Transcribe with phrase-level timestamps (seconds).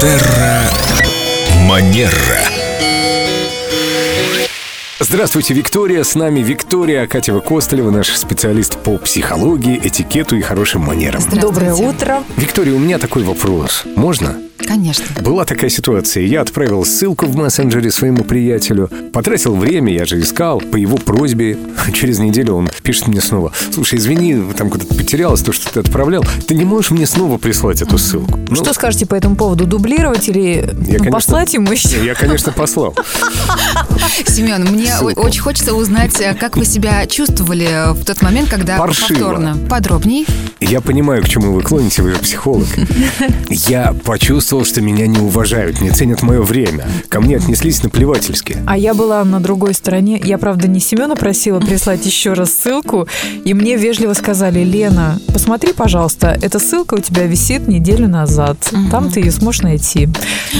[0.00, 0.70] Терра
[1.66, 2.12] Манера.
[5.00, 6.04] Здравствуйте, Виктория.
[6.04, 11.20] С нами Виктория Акатьева Костолева, наш специалист по психологии, этикету и хорошим манерам.
[11.40, 12.22] Доброе утро.
[12.36, 13.82] Виктория, у меня такой вопрос.
[13.96, 14.36] Можно?
[14.68, 15.06] Конечно.
[15.22, 16.24] Была такая ситуация.
[16.24, 21.56] Я отправил ссылку в мессенджере своему приятелю, потратил время, я же искал, по его просьбе.
[21.94, 23.50] Через неделю он пишет мне снова.
[23.72, 26.22] Слушай, извини, там куда-то потерялось то, что ты отправлял.
[26.46, 28.38] Ты не можешь мне снова прислать эту ссылку?
[28.48, 29.64] Ну, Что скажете по этому поводу?
[29.64, 32.04] Дублировать или ну, конечно- послать ему еще?
[32.04, 32.94] Я, конечно, послал.
[34.26, 38.76] Семен, мне о- очень хочется узнать, э, как вы себя чувствовали в тот момент, когда
[38.78, 39.08] Паршиво.
[39.08, 39.56] повторно.
[39.68, 40.26] Подробней.
[40.60, 42.66] Я понимаю, к чему вы клоните, вы же психолог.
[43.48, 46.86] Я почувствовал, что меня не уважают, не ценят мое время.
[47.08, 48.58] Ко мне отнеслись наплевательски.
[48.66, 50.20] А я была на другой стороне.
[50.22, 53.06] Я, правда, не Семена просила прислать еще раз ссылку.
[53.44, 58.56] И мне вежливо сказали, Лена, посмотри, пожалуйста, эта ссылка у тебя висит неделю назад.
[58.90, 60.08] Там ты ее сможешь найти.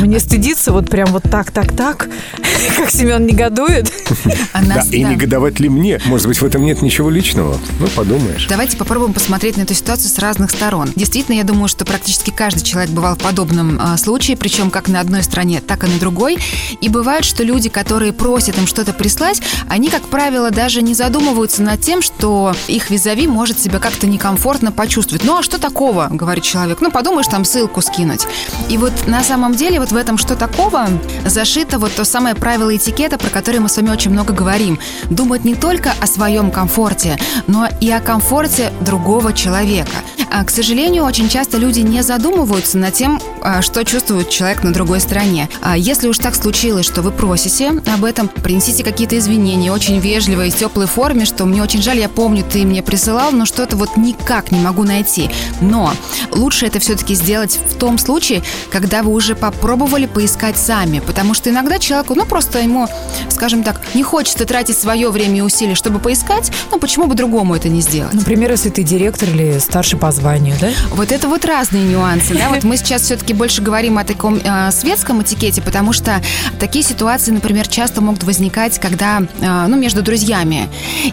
[0.00, 2.08] Мне стыдиться вот прям вот так, так, так,
[2.76, 3.92] как Семен негодует.
[4.68, 6.00] Да, и негодовать ли мне?
[6.04, 7.58] Может быть, в этом нет ничего личного?
[7.78, 8.46] Ну, подумаешь.
[8.48, 10.90] Давайте попробуем посмотреть на эту ситуацию с разных сторон.
[10.94, 15.00] Действительно, я думаю, что практически каждый человек бывал в подобном а, случае, причем как на
[15.00, 16.38] одной стороне, так и на другой.
[16.80, 21.62] И бывает, что люди, которые просят им что-то прислать, они, как правило, даже не задумываются
[21.62, 25.24] над тем, что их визави может себя как-то некомфортно почувствовать.
[25.24, 26.80] Ну а что такого, говорит человек?
[26.80, 28.26] Ну подумаешь, там ссылку скинуть.
[28.68, 30.88] И вот на самом деле вот в этом что такого
[31.24, 34.78] зашито вот то самое правило этикета, про которое мы с вами очень много говорим.
[35.10, 39.98] Думать не только о своем комфорте, но и о комфорте другого человека.
[40.30, 44.72] А, к сожалению, очень часто люди не задумываются над тем, а, что чувствует человек на
[44.72, 45.48] другой стороне.
[45.62, 50.46] А если уж так случилось, что вы просите об этом, принесите какие-то извинения, очень вежливо
[50.46, 53.76] и в теплой форме, что мне очень жаль, я помню, ты мне присылал, но что-то
[53.76, 55.30] вот никак не могу найти.
[55.60, 55.92] Но
[56.30, 61.50] лучше это все-таки сделать в том случае, когда вы уже попробовали поискать сами, потому что
[61.50, 62.86] иногда человеку, ну просто ему,
[63.30, 67.54] скажем так, не хочется тратить свое время и усилия, чтобы поискать, ну почему бы другому
[67.54, 68.14] это не сделать?
[68.14, 70.68] Например, если ты директор или старший по званию, да?
[70.90, 72.48] Вот это вот разные нюансы, да.
[72.50, 76.20] Вот мы сейчас все-таки больше говорим о таком э, светском этикете, потому что
[76.58, 80.68] такие ситуации, например, часто могут возникать, когда, э, ну, между друзьями.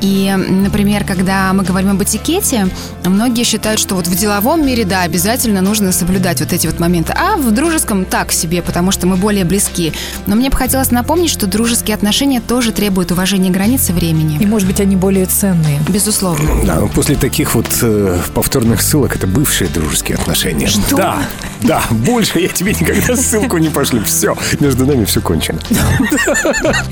[0.00, 2.68] И, например, когда мы говорим об этикете,
[3.04, 7.14] многие считают, что вот в деловом мире, да, обязательно нужно соблюдать вот эти вот моменты,
[7.16, 9.92] а в дружеском так себе, потому что мы более близки.
[10.26, 14.44] Но мне бы хотелось напомнить, что дружеские отношения тоже требуют уважения границ и И, времени.
[14.46, 15.78] может быть, они более ценные.
[15.88, 16.50] Безусловно.
[16.64, 20.66] Да, но после таких вот э, повторных ссылок это бывшие дружеские отношения.
[20.96, 21.22] Да,
[21.62, 24.02] да, больше я тебе никогда ссылку не пошлю.
[24.04, 25.58] Все, между нами все кончено.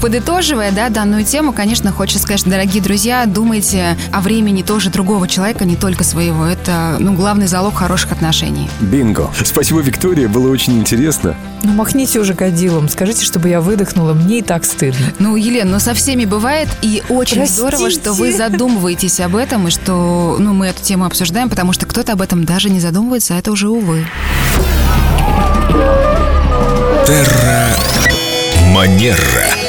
[0.00, 5.28] Подытоживая да, данную тему, конечно, хочется сказать, что, дорогие друзья, думайте о времени тоже другого
[5.28, 6.44] человека, не только своего.
[6.44, 8.68] Это ну, главный залог хороших отношений.
[8.80, 9.30] Бинго.
[9.44, 11.36] Спасибо, Виктория, было очень интересно.
[11.64, 12.88] Ну, махните уже кадилом.
[12.88, 14.14] Скажите, чтобы я выдохнула.
[14.14, 15.06] Мне и так стыдно.
[15.18, 17.60] Ну, Елена, ну со всеми бывает, и очень Простите.
[17.60, 21.86] здорово, что вы задумываетесь об этом, и что ну, мы эту тему обсуждаем, потому что
[21.86, 24.04] кто-то об этом даже не задумывается, а это уже увы.
[27.06, 27.74] Терра
[28.72, 29.61] Манера.